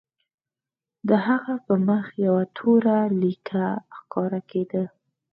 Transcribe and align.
د 1.07 1.09
هغه 1.25 1.55
په 1.65 1.73
مخ 1.87 2.05
یوه 2.25 2.43
توره 2.57 2.99
لیکه 3.21 3.65
ښکاره 3.95 4.41
کېده 4.49 4.83